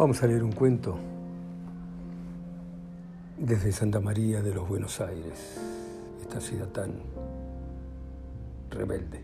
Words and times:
Vamos 0.00 0.22
a 0.22 0.26
leer 0.26 0.42
un 0.42 0.52
cuento 0.52 0.96
desde 3.36 3.70
Santa 3.70 4.00
María 4.00 4.40
de 4.40 4.54
los 4.54 4.66
Buenos 4.66 4.98
Aires, 4.98 5.60
esta 6.22 6.40
ciudad 6.40 6.68
tan 6.68 6.94
rebelde. 8.70 9.20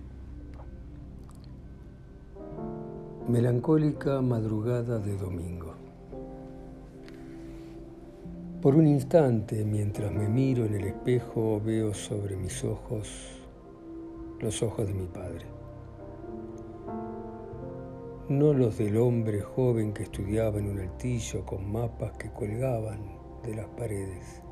Melancólica 3.26 4.20
madrugada 4.20 4.98
de 4.98 5.16
domingo. 5.16 5.72
Por 8.60 8.74
un 8.74 8.86
instante, 8.86 9.64
mientras 9.64 10.12
me 10.12 10.28
miro 10.28 10.66
en 10.66 10.74
el 10.74 10.84
espejo, 10.88 11.58
veo 11.64 11.94
sobre 11.94 12.36
mis 12.36 12.62
ojos 12.64 13.08
los 14.40 14.62
ojos 14.62 14.86
de 14.86 14.92
mi 14.92 15.06
padre 15.06 15.55
no 18.28 18.52
los 18.52 18.78
del 18.78 18.96
hombre 18.96 19.40
joven 19.40 19.92
que 19.92 20.02
estudiaba 20.02 20.58
en 20.58 20.68
un 20.68 20.80
altillo 20.80 21.46
con 21.46 21.70
mapas 21.70 22.12
que 22.18 22.30
colgaban 22.30 22.98
de 23.44 23.54
las 23.54 23.66
paredes 23.66 24.42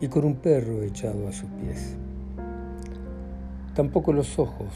y 0.00 0.08
con 0.08 0.24
un 0.24 0.34
perro 0.36 0.82
echado 0.82 1.28
a 1.28 1.32
sus 1.32 1.48
pies. 1.50 1.96
Tampoco 3.74 4.12
los 4.12 4.38
ojos 4.40 4.74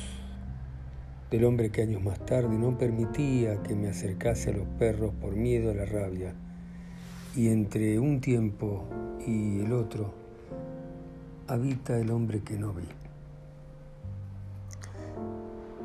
del 1.32 1.44
hombre 1.44 1.70
que 1.70 1.82
años 1.82 2.00
más 2.00 2.24
tarde 2.24 2.56
no 2.56 2.78
permitía 2.78 3.60
que 3.62 3.74
me 3.74 3.88
acercase 3.88 4.50
a 4.50 4.56
los 4.56 4.68
perros 4.78 5.12
por 5.20 5.34
miedo 5.34 5.72
a 5.72 5.74
la 5.74 5.84
rabia 5.84 6.32
y 7.34 7.48
entre 7.48 7.98
un 7.98 8.20
tiempo 8.20 8.84
y 9.26 9.60
el 9.60 9.72
otro 9.72 10.12
habita 11.48 11.98
el 11.98 12.10
hombre 12.12 12.40
que 12.40 12.56
no 12.56 12.72
vi. 12.72 12.84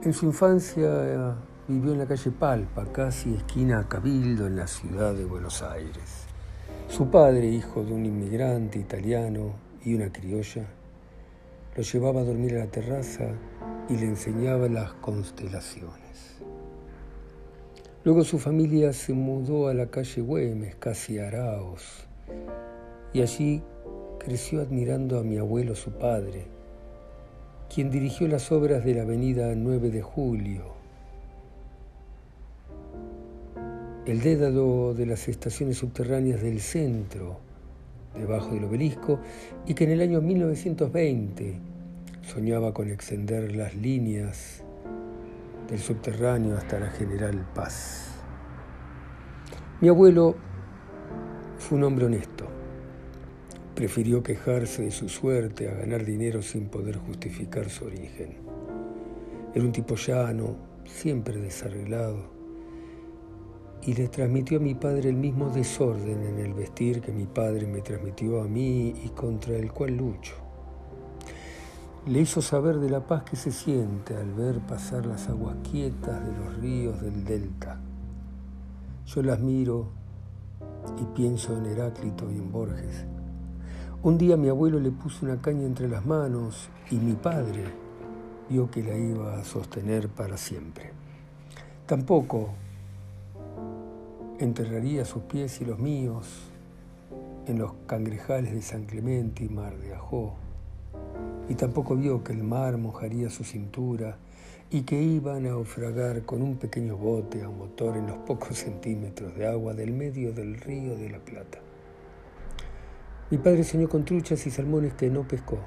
En 0.03 0.13
su 0.13 0.27
infancia 0.27 1.35
Vivió 1.65 1.93
en 1.93 1.99
la 1.99 2.05
calle 2.05 2.29
Palpa, 2.29 2.85
casi 2.91 3.35
esquina 3.35 3.87
Cabildo, 3.87 4.47
en 4.47 4.57
la 4.57 4.67
ciudad 4.67 5.13
de 5.13 5.23
Buenos 5.23 5.61
Aires. 5.61 6.25
Su 6.89 7.09
padre, 7.09 7.47
hijo 7.47 7.85
de 7.85 7.93
un 7.93 8.05
inmigrante 8.05 8.79
italiano 8.79 9.53
y 9.85 9.95
una 9.95 10.11
criolla, 10.11 10.65
lo 11.73 11.81
llevaba 11.81 12.19
a 12.19 12.25
dormir 12.25 12.55
a 12.55 12.65
la 12.65 12.67
terraza 12.67 13.29
y 13.87 13.95
le 13.95 14.07
enseñaba 14.07 14.67
las 14.67 14.91
constelaciones. 14.95 16.35
Luego 18.03 18.25
su 18.25 18.39
familia 18.39 18.91
se 18.91 19.13
mudó 19.13 19.69
a 19.69 19.73
la 19.73 19.85
calle 19.85 20.21
Güemes, 20.21 20.75
casi 20.75 21.17
Araos, 21.17 22.05
y 23.13 23.21
allí 23.21 23.63
creció 24.19 24.59
admirando 24.59 25.17
a 25.17 25.23
mi 25.23 25.37
abuelo, 25.37 25.75
su 25.75 25.91
padre, 25.91 26.45
quien 27.73 27.89
dirigió 27.89 28.27
las 28.27 28.51
obras 28.51 28.83
de 28.83 28.95
la 28.95 29.03
avenida 29.03 29.55
9 29.55 29.91
de 29.91 30.01
Julio, 30.01 30.82
el 34.05 34.19
dédalo 34.19 34.93
de 34.93 35.05
las 35.05 35.29
estaciones 35.29 35.77
subterráneas 35.77 36.41
del 36.41 36.59
centro, 36.59 37.39
debajo 38.13 38.53
del 38.53 38.65
obelisco, 38.65 39.19
y 39.65 39.73
que 39.73 39.85
en 39.85 39.91
el 39.91 40.01
año 40.01 40.21
1920 40.21 41.59
soñaba 42.21 42.73
con 42.73 42.89
extender 42.89 43.55
las 43.55 43.75
líneas 43.75 44.63
del 45.69 45.79
subterráneo 45.79 46.57
hasta 46.57 46.79
la 46.79 46.87
General 46.87 47.45
Paz. 47.55 48.09
Mi 49.79 49.87
abuelo 49.87 50.35
fue 51.57 51.77
un 51.77 51.85
hombre 51.85 52.05
honesto. 52.05 52.47
Prefirió 53.73 54.21
quejarse 54.21 54.83
de 54.83 54.91
su 54.91 55.07
suerte 55.07 55.69
a 55.69 55.75
ganar 55.75 56.05
dinero 56.05 56.41
sin 56.41 56.67
poder 56.67 56.97
justificar 56.97 57.69
su 57.69 57.85
origen. 57.85 58.35
Era 59.55 59.63
un 59.63 59.71
tipo 59.71 59.95
llano, 59.95 60.57
siempre 60.85 61.39
desarreglado, 61.39 62.42
y 63.85 63.93
le 63.93 64.07
transmitió 64.07 64.59
a 64.59 64.61
mi 64.61 64.75
padre 64.75 65.09
el 65.09 65.17
mismo 65.17 65.49
desorden 65.49 66.23
en 66.23 66.39
el 66.39 66.53
vestir 66.53 67.01
que 67.01 67.11
mi 67.11 67.25
padre 67.25 67.67
me 67.67 67.81
transmitió 67.81 68.41
a 68.41 68.47
mí 68.47 68.93
y 69.03 69.09
contra 69.09 69.57
el 69.57 69.73
cual 69.73 69.97
lucho. 69.97 70.35
Le 72.05 72.21
hizo 72.21 72.41
saber 72.41 72.79
de 72.79 72.89
la 72.89 73.05
paz 73.05 73.23
que 73.23 73.35
se 73.35 73.51
siente 73.51 74.15
al 74.15 74.33
ver 74.33 74.59
pasar 74.59 75.05
las 75.05 75.27
aguas 75.27 75.57
quietas 75.69 76.25
de 76.25 76.31
los 76.31 76.57
ríos 76.57 77.01
del 77.01 77.25
delta. 77.25 77.79
Yo 79.05 79.21
las 79.21 79.39
miro 79.39 79.87
y 81.01 81.05
pienso 81.15 81.57
en 81.57 81.65
Heráclito 81.65 82.31
y 82.31 82.37
en 82.37 82.51
Borges. 82.51 83.05
Un 84.01 84.17
día 84.17 84.37
mi 84.37 84.47
abuelo 84.47 84.79
le 84.79 84.91
puso 84.91 85.25
una 85.25 85.41
caña 85.41 85.65
entre 85.65 85.89
las 85.89 86.05
manos 86.05 86.69
y 86.89 86.95
mi 86.95 87.13
padre 87.13 87.63
vio 88.49 88.69
que 88.69 88.83
la 88.83 88.95
iba 88.95 89.39
a 89.39 89.43
sostener 89.43 90.07
para 90.09 90.37
siempre. 90.37 90.91
Tampoco 91.85 92.49
enterraría 94.43 95.05
sus 95.05 95.23
pies 95.23 95.61
y 95.61 95.65
los 95.65 95.79
míos 95.79 96.27
en 97.47 97.59
los 97.59 97.73
cangrejales 97.87 98.53
de 98.53 98.61
San 98.61 98.85
Clemente 98.85 99.43
y 99.43 99.49
Mar 99.49 99.77
de 99.77 99.93
Ajó, 99.93 100.35
y 101.49 101.55
tampoco 101.55 101.95
vio 101.95 102.23
que 102.23 102.33
el 102.33 102.43
mar 102.43 102.77
mojaría 102.77 103.29
su 103.29 103.43
cintura 103.43 104.17
y 104.69 104.83
que 104.83 105.01
iba 105.01 105.35
a 105.35 105.39
naufragar 105.39 106.23
con 106.23 106.41
un 106.41 106.57
pequeño 106.57 106.97
bote 106.97 107.43
a 107.43 107.49
motor 107.49 107.97
en 107.97 108.07
los 108.07 108.17
pocos 108.19 108.57
centímetros 108.57 109.35
de 109.35 109.47
agua 109.47 109.73
del 109.73 109.91
medio 109.91 110.33
del 110.33 110.59
río 110.59 110.95
de 110.95 111.09
la 111.09 111.19
Plata. 111.19 111.59
Mi 113.29 113.37
padre 113.37 113.63
soñó 113.63 113.89
con 113.89 114.05
truchas 114.05 114.45
y 114.47 114.51
salmones 114.51 114.93
que 114.93 115.09
no 115.09 115.27
pescó, 115.27 115.59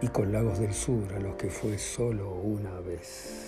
y 0.00 0.08
con 0.08 0.32
lagos 0.32 0.58
del 0.58 0.72
sur 0.72 1.12
a 1.14 1.20
los 1.20 1.36
que 1.36 1.50
fue 1.50 1.78
solo 1.78 2.32
una 2.34 2.80
vez. 2.80 3.47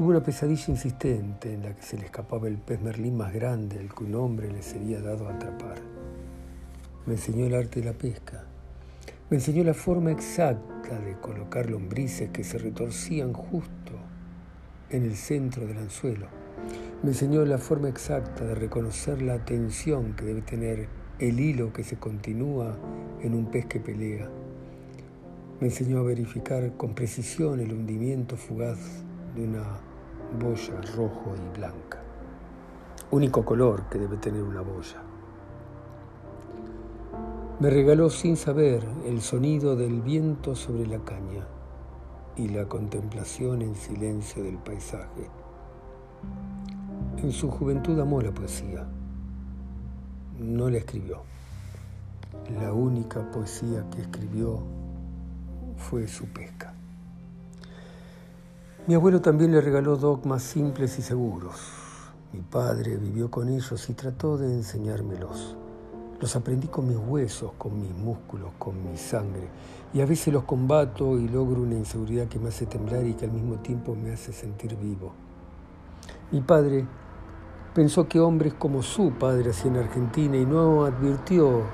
Tuvo 0.00 0.12
una 0.12 0.22
pesadilla 0.22 0.64
insistente 0.68 1.52
en 1.52 1.62
la 1.62 1.76
que 1.76 1.82
se 1.82 1.98
le 1.98 2.06
escapaba 2.06 2.48
el 2.48 2.56
pez 2.56 2.80
merlín 2.80 3.18
más 3.18 3.34
grande 3.34 3.78
al 3.78 3.94
que 3.94 4.04
un 4.04 4.14
hombre 4.14 4.50
le 4.50 4.62
sería 4.62 4.98
dado 5.02 5.28
atrapar. 5.28 5.76
Me 7.04 7.16
enseñó 7.16 7.44
el 7.44 7.54
arte 7.54 7.80
de 7.80 7.92
la 7.92 7.92
pesca. 7.92 8.46
Me 9.28 9.36
enseñó 9.36 9.62
la 9.62 9.74
forma 9.74 10.10
exacta 10.10 10.98
de 10.98 11.18
colocar 11.20 11.68
lombrices 11.68 12.30
que 12.30 12.44
se 12.44 12.56
retorcían 12.56 13.34
justo 13.34 13.92
en 14.88 15.02
el 15.02 15.16
centro 15.16 15.66
del 15.66 15.76
anzuelo. 15.76 16.28
Me 17.02 17.10
enseñó 17.10 17.44
la 17.44 17.58
forma 17.58 17.90
exacta 17.90 18.46
de 18.46 18.54
reconocer 18.54 19.20
la 19.20 19.34
atención 19.34 20.14
que 20.14 20.24
debe 20.24 20.40
tener 20.40 20.88
el 21.18 21.38
hilo 21.38 21.74
que 21.74 21.84
se 21.84 21.98
continúa 21.98 22.74
en 23.20 23.34
un 23.34 23.50
pez 23.50 23.66
que 23.66 23.80
pelea. 23.80 24.30
Me 25.60 25.66
enseñó 25.66 25.98
a 25.98 26.04
verificar 26.04 26.74
con 26.78 26.94
precisión 26.94 27.60
el 27.60 27.74
hundimiento 27.74 28.38
fugaz 28.38 28.78
de 29.36 29.44
una 29.44 29.89
boya 30.38 30.80
rojo 30.96 31.34
y 31.36 31.58
blanca. 31.58 31.98
Único 33.10 33.44
color 33.44 33.84
que 33.90 33.98
debe 33.98 34.16
tener 34.16 34.42
una 34.42 34.60
boya. 34.60 35.02
Me 37.58 37.68
regaló 37.68 38.08
sin 38.08 38.36
saber 38.36 38.86
el 39.04 39.20
sonido 39.20 39.76
del 39.76 40.00
viento 40.00 40.54
sobre 40.54 40.86
la 40.86 40.98
caña 41.00 41.46
y 42.36 42.48
la 42.48 42.66
contemplación 42.66 43.60
en 43.62 43.74
silencio 43.74 44.42
del 44.42 44.56
paisaje. 44.56 45.28
En 47.18 47.32
su 47.32 47.50
juventud 47.50 47.98
amó 48.00 48.22
la 48.22 48.32
poesía. 48.32 48.86
No 50.38 50.70
la 50.70 50.78
escribió. 50.78 51.22
La 52.58 52.72
única 52.72 53.30
poesía 53.30 53.84
que 53.90 54.02
escribió 54.02 54.62
fue 55.76 56.08
su 56.08 56.26
pesca. 56.26 56.79
Mi 58.86 58.94
abuelo 58.94 59.20
también 59.20 59.52
le 59.52 59.60
regaló 59.60 59.96
dogmas 59.96 60.42
simples 60.42 60.98
y 60.98 61.02
seguros. 61.02 61.54
Mi 62.32 62.40
padre 62.40 62.96
vivió 62.96 63.30
con 63.30 63.50
ellos 63.50 63.90
y 63.90 63.92
trató 63.92 64.38
de 64.38 64.46
enseñármelos. 64.46 65.54
Los 66.18 66.34
aprendí 66.34 66.66
con 66.66 66.88
mis 66.88 66.96
huesos, 66.96 67.52
con 67.58 67.78
mis 67.78 67.94
músculos, 67.94 68.50
con 68.58 68.82
mi 68.82 68.96
sangre. 68.96 69.48
Y 69.92 70.00
a 70.00 70.06
veces 70.06 70.32
los 70.32 70.44
combato 70.44 71.18
y 71.18 71.28
logro 71.28 71.60
una 71.60 71.74
inseguridad 71.74 72.26
que 72.26 72.38
me 72.38 72.48
hace 72.48 72.64
temblar 72.64 73.06
y 73.06 73.12
que 73.12 73.26
al 73.26 73.32
mismo 73.32 73.56
tiempo 73.56 73.94
me 73.94 74.12
hace 74.12 74.32
sentir 74.32 74.74
vivo. 74.76 75.12
Mi 76.30 76.40
padre 76.40 76.86
pensó 77.74 78.08
que 78.08 78.18
hombres 78.18 78.54
como 78.54 78.82
su 78.82 79.12
padre 79.12 79.50
hacían 79.50 79.76
en 79.76 79.84
Argentina 79.84 80.36
y 80.38 80.46
no 80.46 80.86
advirtió 80.86 81.64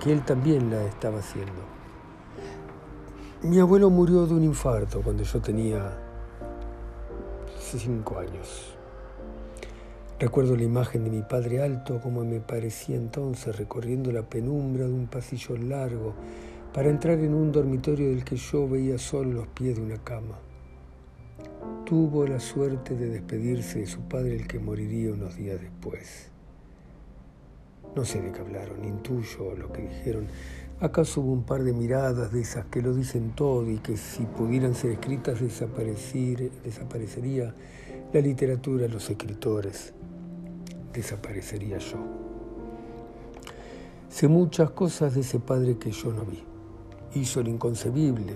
que 0.00 0.12
él 0.12 0.24
también 0.24 0.70
la 0.70 0.84
estaba 0.84 1.18
haciendo. 1.18 1.75
Mi 3.42 3.58
abuelo 3.60 3.90
murió 3.90 4.26
de 4.26 4.32
un 4.32 4.44
infarto 4.44 5.02
cuando 5.02 5.22
yo 5.22 5.40
tenía 5.42 5.92
cinco 7.60 8.18
años. 8.18 8.74
Recuerdo 10.18 10.56
la 10.56 10.62
imagen 10.62 11.04
de 11.04 11.10
mi 11.10 11.20
padre 11.20 11.62
alto 11.62 12.00
como 12.00 12.24
me 12.24 12.40
parecía 12.40 12.96
entonces 12.96 13.54
recorriendo 13.54 14.10
la 14.10 14.22
penumbra 14.22 14.86
de 14.86 14.92
un 14.94 15.06
pasillo 15.06 15.58
largo 15.58 16.14
para 16.72 16.88
entrar 16.88 17.18
en 17.18 17.34
un 17.34 17.52
dormitorio 17.52 18.08
del 18.08 18.24
que 18.24 18.36
yo 18.36 18.66
veía 18.66 18.96
solo 18.96 19.32
los 19.32 19.48
pies 19.48 19.76
de 19.76 19.82
una 19.82 20.02
cama. 20.02 20.38
Tuvo 21.84 22.26
la 22.26 22.40
suerte 22.40 22.96
de 22.96 23.10
despedirse 23.10 23.80
de 23.80 23.86
su 23.86 24.00
padre 24.00 24.36
el 24.36 24.48
que 24.48 24.58
moriría 24.58 25.12
unos 25.12 25.36
días 25.36 25.60
después. 25.60 26.30
No 27.94 28.04
sé 28.04 28.22
de 28.22 28.32
qué 28.32 28.40
hablaron, 28.40 28.82
intuyo 28.82 29.54
lo 29.54 29.70
que 29.70 29.82
dijeron. 29.82 30.26
¿Acaso 30.78 31.22
hubo 31.22 31.32
un 31.32 31.44
par 31.44 31.64
de 31.64 31.72
miradas 31.72 32.32
de 32.32 32.42
esas 32.42 32.66
que 32.66 32.82
lo 32.82 32.92
dicen 32.92 33.32
todo 33.34 33.70
y 33.70 33.78
que 33.78 33.96
si 33.96 34.24
pudieran 34.24 34.74
ser 34.74 34.90
escritas 34.90 35.40
desaparecería 35.40 37.54
la 38.12 38.20
literatura, 38.20 38.86
los 38.86 39.08
escritores, 39.08 39.94
desaparecería 40.92 41.78
yo? 41.78 41.96
Sé 44.10 44.28
muchas 44.28 44.72
cosas 44.72 45.14
de 45.14 45.22
ese 45.22 45.38
padre 45.38 45.78
que 45.78 45.92
yo 45.92 46.12
no 46.12 46.26
vi. 46.26 46.44
Hizo 47.14 47.42
lo 47.42 47.48
inconcebible 47.48 48.34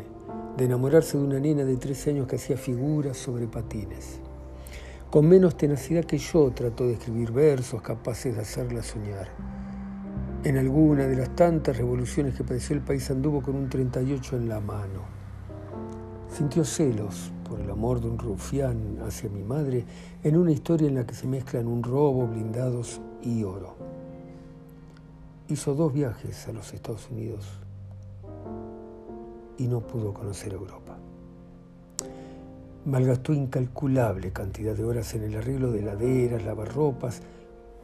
de 0.57 0.65
enamorarse 0.65 1.19
de 1.19 1.25
una 1.25 1.39
nena 1.39 1.67
de 1.67 1.77
13 1.77 2.13
años 2.13 2.27
que 2.27 2.37
hacía 2.37 2.57
figuras 2.57 3.19
sobre 3.19 3.49
patines. 3.49 4.19
Con 5.11 5.29
menos 5.29 5.59
tenacidad 5.59 6.07
que 6.07 6.17
yo 6.17 6.51
trató 6.53 6.87
de 6.87 6.95
escribir 6.95 7.33
versos 7.33 7.83
capaces 7.83 8.35
de 8.35 8.41
hacerla 8.41 8.83
soñar 8.83 9.29
en 10.43 10.57
alguna 10.57 11.07
de 11.07 11.17
las 11.17 11.37
tantas 11.37 11.77
revoluciones 11.77 12.35
que 12.35 12.45
padeció 12.45 12.75
el 12.75 12.83
país 12.83 13.11
anduvo 13.11 13.43
con 13.43 13.57
un 13.57 13.69
38 13.69 14.37
en 14.37 14.49
la 14.49 14.61
mano. 14.61 15.03
Sintió 16.31 16.65
celos 16.65 17.31
por 17.47 17.61
el 17.61 17.71
amor 17.71 18.01
de 18.01 18.09
un 18.09 18.19
rufián 18.19 18.99
hacia 19.07 19.29
mi 19.29 19.43
madre 19.43 19.85
en 20.23 20.37
una 20.37 20.53
historia 20.53 20.89
en 20.89 20.95
la 20.95 21.07
que 21.07 21.15
se 21.15 21.27
mezclan 21.27 21.67
un 21.67 21.83
robo, 21.83 22.27
blindados 22.27 23.01
y 23.23 23.45
oro. 23.45 23.77
Hizo 25.49 25.75
dos 25.75 25.93
viajes 25.93 26.49
a 26.49 26.53
los 26.53 26.73
Estados 26.73 27.11
Unidos 27.11 27.47
y 29.59 29.67
no 29.67 29.81
pudo 29.81 30.15
conocer 30.15 30.55
Europa. 30.55 30.97
Malgastó 32.87 33.35
incalculable 33.35 34.33
cantidad 34.33 34.75
de 34.75 34.85
horas 34.85 35.15
en 35.15 35.25
el 35.25 35.37
arreglo 35.37 35.71
de 35.71 35.83
laderas, 35.83 36.43
lavarropas, 36.45 37.21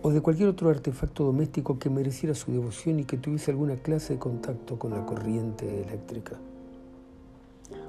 o 0.06 0.11
de 0.12 0.20
cualquier 0.20 0.49
otro 0.49 0.70
artefacto 0.70 1.25
doméstico 1.25 1.81
que 1.81 1.91
mereciera 1.91 2.32
su 2.32 2.53
devoción 2.53 3.00
y 3.00 3.05
que 3.05 3.17
tuviese 3.17 3.50
alguna 3.50 3.75
clase 3.75 4.12
de 4.12 4.20
contacto 4.20 4.79
con 4.79 4.93
la 4.93 5.05
corriente 5.05 5.82
eléctrica. 5.82 6.37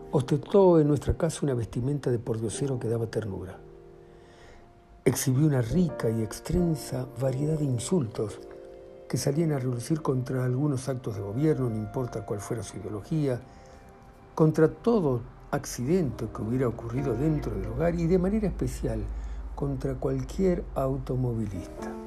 Ostentó 0.09 0.79
en 0.79 0.87
nuestra 0.87 1.15
casa 1.15 1.41
una 1.43 1.53
vestimenta 1.53 2.09
de 2.09 2.17
pordiosero 2.17 2.79
que 2.79 2.87
daba 2.87 3.05
ternura. 3.05 3.59
Exhibió 5.05 5.45
una 5.45 5.61
rica 5.61 6.09
y 6.09 6.23
extensa 6.23 7.05
variedad 7.21 7.59
de 7.59 7.65
insultos 7.65 8.39
que 9.07 9.17
salían 9.17 9.51
a 9.51 9.59
relucir 9.59 10.01
contra 10.01 10.43
algunos 10.43 10.89
actos 10.89 11.17
de 11.17 11.21
gobierno, 11.21 11.69
no 11.69 11.75
importa 11.75 12.25
cuál 12.25 12.39
fuera 12.39 12.63
su 12.63 12.77
ideología, 12.77 13.39
contra 14.33 14.67
todo 14.69 15.21
accidente 15.51 16.25
que 16.35 16.41
hubiera 16.41 16.67
ocurrido 16.67 17.13
dentro 17.13 17.53
del 17.53 17.67
hogar 17.67 17.93
y 17.93 18.07
de 18.07 18.17
manera 18.17 18.47
especial 18.47 19.03
contra 19.53 19.93
cualquier 19.93 20.63
automovilista. 20.73 22.06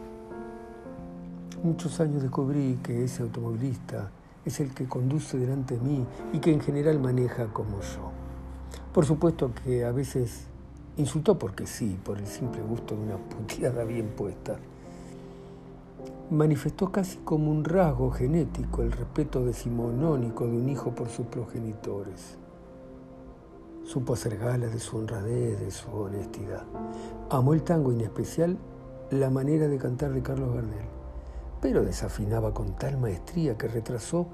Muchos 1.63 2.01
años 2.01 2.23
descubrí 2.23 2.79
que 2.83 3.05
ese 3.05 3.23
automovilista 3.23 4.11
es 4.47 4.61
el 4.61 4.73
que 4.73 4.87
conduce 4.87 5.37
delante 5.37 5.77
de 5.77 5.81
mí 5.83 6.07
y 6.33 6.39
que 6.39 6.53
en 6.53 6.61
general 6.61 6.99
maneja 6.99 7.53
como 7.53 7.81
yo. 7.81 8.13
Por 8.95 9.05
supuesto 9.05 9.53
que 9.63 9.85
a 9.85 9.93
veces 9.93 10.47
insultó 10.97 11.39
porque 11.39 11.67
sí, 11.67 11.99
por 12.03 12.17
el 12.17 12.27
simple 12.27 12.63
gusto 12.63 12.97
de 12.97 13.03
una 13.03 13.17
puteada 13.19 13.85
bien 13.85 14.09
puesta. 14.17 14.57
Manifestó 16.31 16.91
casi 16.91 17.19
como 17.19 17.51
un 17.51 17.65
rasgo 17.65 18.11
genético 18.11 18.83
el 18.83 18.93
respeto 18.93 19.45
decimonónico 19.45 20.47
de 20.47 20.57
un 20.57 20.69
hijo 20.69 20.95
por 20.95 21.09
sus 21.09 21.27
progenitores. 21.27 22.39
Supo 23.85 24.15
hacer 24.15 24.39
gala 24.39 24.69
de 24.69 24.79
su 24.79 24.97
honradez, 24.97 25.61
de 25.61 25.71
su 25.71 25.91
honestidad. 25.91 26.65
Amó 27.29 27.53
el 27.53 27.63
tango 27.63 27.93
y 27.93 27.97
en 27.97 28.01
especial 28.03 28.57
la 29.11 29.29
manera 29.29 29.69
de 29.69 29.77
cantar 29.77 30.13
de 30.13 30.23
Carlos 30.23 30.55
Gardel, 30.55 31.00
pero 31.61 31.85
desafinaba 31.85 32.55
con 32.55 32.77
tal 32.77 32.99
maestría 32.99 33.57
que 33.57 33.69
retrasó 33.69 34.29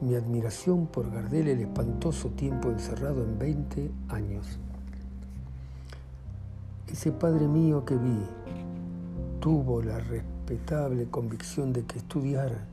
mi 0.00 0.14
admiración 0.14 0.86
por 0.86 1.10
Gardel 1.10 1.48
el 1.48 1.60
espantoso 1.60 2.30
tiempo 2.30 2.70
encerrado 2.70 3.22
en 3.22 3.38
20 3.38 3.90
años. 4.08 4.58
Ese 6.88 7.12
padre 7.12 7.46
mío 7.48 7.84
que 7.84 7.96
vi 7.96 8.26
tuvo 9.40 9.82
la 9.82 9.98
respetable 9.98 11.08
convicción 11.10 11.72
de 11.72 11.84
que 11.84 11.98
estudiar 11.98 12.66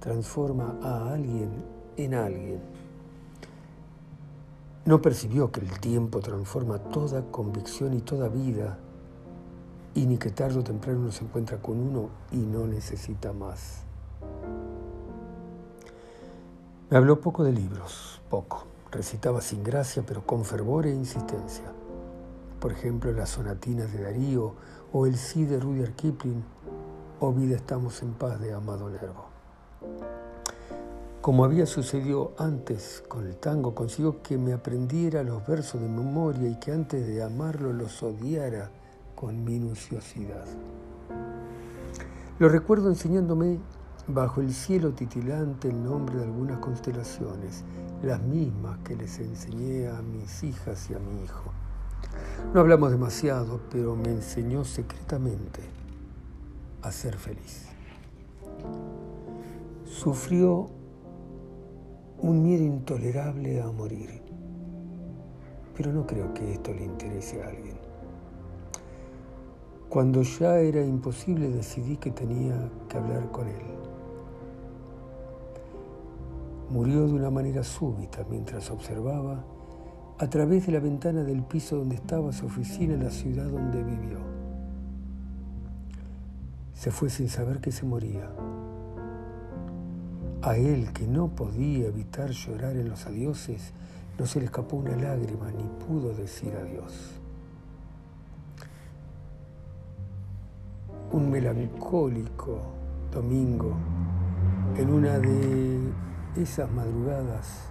transforma 0.00 0.78
a 0.82 1.12
alguien 1.12 1.50
en 1.96 2.14
alguien 2.14 2.74
no 4.86 5.00
percibió 5.00 5.50
que 5.50 5.60
el 5.60 5.80
tiempo 5.80 6.20
transforma 6.20 6.78
toda 6.78 7.22
convicción 7.30 7.94
y 7.94 8.00
toda 8.00 8.28
vida, 8.28 8.78
y 9.94 10.06
ni 10.06 10.18
que 10.18 10.30
tarde 10.30 10.58
o 10.58 10.64
temprano 10.64 11.00
uno 11.00 11.12
se 11.12 11.24
encuentra 11.24 11.58
con 11.58 11.78
uno 11.78 12.08
y 12.32 12.38
no 12.38 12.66
necesita 12.66 13.32
más. 13.32 13.82
Me 16.90 16.96
habló 16.96 17.20
poco 17.20 17.44
de 17.44 17.52
libros, 17.52 18.20
poco. 18.28 18.64
Recitaba 18.90 19.40
sin 19.40 19.64
gracia, 19.64 20.04
pero 20.06 20.24
con 20.26 20.44
fervor 20.44 20.86
e 20.86 20.94
insistencia. 20.94 21.64
Por 22.60 22.72
ejemplo, 22.72 23.12
las 23.12 23.30
sonatinas 23.30 23.92
de 23.92 24.02
Darío, 24.02 24.54
o 24.92 25.06
el 25.06 25.16
sí 25.16 25.44
de 25.44 25.58
Rudyard 25.58 25.94
Kipling, 25.94 26.44
o 27.20 27.32
Vida 27.32 27.56
estamos 27.56 28.02
en 28.02 28.12
paz 28.12 28.40
de 28.40 28.52
Amado 28.52 28.88
Nervo. 28.90 29.26
Como 31.20 31.44
había 31.44 31.66
sucedido 31.66 32.34
antes 32.38 33.02
con 33.08 33.26
el 33.26 33.36
tango, 33.36 33.74
consiguió 33.74 34.22
que 34.22 34.36
me 34.36 34.52
aprendiera 34.52 35.22
los 35.22 35.46
versos 35.46 35.80
de 35.80 35.88
memoria 35.88 36.48
y 36.48 36.58
que 36.60 36.70
antes 36.70 37.06
de 37.06 37.22
amarlo 37.22 37.72
los 37.72 38.02
odiara 38.02 38.70
con 39.14 39.44
minuciosidad. 39.44 40.46
Lo 42.38 42.48
recuerdo 42.48 42.88
enseñándome 42.88 43.58
bajo 44.06 44.40
el 44.40 44.52
cielo 44.52 44.92
titilante 44.92 45.68
el 45.68 45.82
nombre 45.82 46.16
de 46.16 46.24
algunas 46.24 46.58
constelaciones, 46.58 47.64
las 48.02 48.20
mismas 48.22 48.78
que 48.78 48.96
les 48.96 49.18
enseñé 49.18 49.88
a 49.88 50.02
mis 50.02 50.42
hijas 50.42 50.90
y 50.90 50.94
a 50.94 50.98
mi 50.98 51.22
hijo. 51.22 51.52
No 52.52 52.60
hablamos 52.60 52.90
demasiado, 52.90 53.60
pero 53.70 53.96
me 53.96 54.10
enseñó 54.10 54.64
secretamente 54.64 55.60
a 56.82 56.92
ser 56.92 57.16
feliz. 57.16 57.68
Sufrió 59.84 60.70
un 62.18 62.42
miedo 62.42 62.64
intolerable 62.64 63.60
a 63.60 63.70
morir. 63.70 64.22
Pero 65.76 65.92
no 65.92 66.06
creo 66.06 66.32
que 66.32 66.54
esto 66.54 66.72
le 66.72 66.84
interese 66.84 67.42
a 67.42 67.48
alguien. 67.48 67.73
Cuando 69.94 70.22
ya 70.22 70.58
era 70.58 70.84
imposible 70.84 71.48
decidí 71.50 71.96
que 71.98 72.10
tenía 72.10 72.68
que 72.88 72.96
hablar 72.96 73.30
con 73.30 73.46
él. 73.46 73.62
Murió 76.68 77.06
de 77.06 77.12
una 77.12 77.30
manera 77.30 77.62
súbita 77.62 78.26
mientras 78.28 78.72
observaba 78.72 79.44
a 80.18 80.28
través 80.28 80.66
de 80.66 80.72
la 80.72 80.80
ventana 80.80 81.22
del 81.22 81.44
piso 81.44 81.76
donde 81.76 81.94
estaba 81.94 82.32
su 82.32 82.46
oficina 82.46 82.94
en 82.94 83.04
la 83.04 83.10
ciudad 83.10 83.44
donde 83.44 83.84
vivió. 83.84 84.18
Se 86.74 86.90
fue 86.90 87.08
sin 87.08 87.28
saber 87.28 87.60
que 87.60 87.70
se 87.70 87.86
moría. 87.86 88.28
A 90.42 90.56
él, 90.56 90.92
que 90.92 91.06
no 91.06 91.28
podía 91.36 91.86
evitar 91.86 92.30
llorar 92.30 92.76
en 92.76 92.88
los 92.88 93.06
adioses, 93.06 93.72
no 94.18 94.26
se 94.26 94.40
le 94.40 94.46
escapó 94.46 94.74
una 94.76 94.96
lágrima 94.96 95.52
ni 95.52 95.62
pudo 95.86 96.12
decir 96.14 96.52
adiós. 96.56 97.20
Un 101.14 101.30
melancólico 101.30 102.60
domingo, 103.12 103.72
en 104.76 104.92
una 104.92 105.20
de 105.20 105.78
esas 106.34 106.68
madrugadas, 106.72 107.68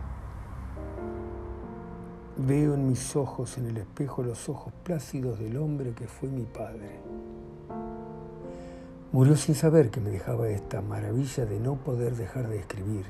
veo 2.37 2.73
en 2.75 2.87
mis 2.87 3.17
ojos, 3.17 3.57
en 3.57 3.65
el 3.65 3.75
espejo, 3.75 4.23
los 4.23 4.47
ojos 4.47 4.71
plácidos 4.83 5.39
del 5.39 5.57
hombre 5.57 5.91
que 5.91 6.07
fue 6.07 6.29
mi 6.29 6.43
padre. 6.43 7.01
Murió 9.11 9.35
sin 9.35 9.55
saber 9.55 9.89
que 9.89 9.99
me 9.99 10.11
dejaba 10.11 10.47
esta 10.47 10.81
maravilla 10.81 11.45
de 11.45 11.59
no 11.59 11.75
poder 11.75 12.15
dejar 12.15 12.47
de 12.47 12.59
escribir, 12.59 13.03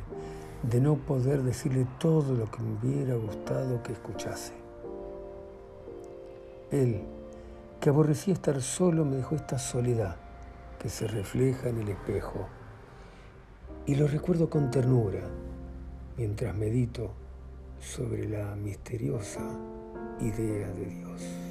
de 0.63 0.81
no 0.81 0.95
poder 0.95 1.43
decirle 1.43 1.85
todo 1.99 2.33
lo 2.33 2.49
que 2.49 2.63
me 2.63 2.73
hubiera 2.79 3.13
gustado 3.13 3.83
que 3.83 3.93
escuchase. 3.93 4.53
Él, 6.71 7.03
que 7.79 7.89
aborrecía 7.89 8.33
estar 8.33 8.59
solo, 8.63 9.05
me 9.05 9.17
dejó 9.17 9.35
esta 9.35 9.59
soledad 9.59 10.22
que 10.83 10.89
se 10.89 11.07
refleja 11.07 11.69
en 11.69 11.79
el 11.79 11.89
espejo. 11.89 12.45
Y 13.85 13.95
lo 13.95 14.05
recuerdo 14.05 14.49
con 14.49 14.69
ternura 14.69 15.21
mientras 16.17 16.53
medito 16.53 17.13
sobre 17.79 18.27
la 18.27 18.53
misteriosa 18.57 19.41
idea 20.19 20.67
de 20.67 20.85
Dios. 20.85 21.42